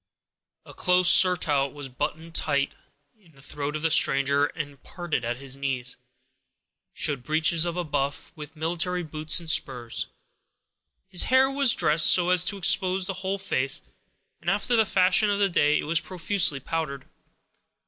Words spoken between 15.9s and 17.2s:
profusely powdered.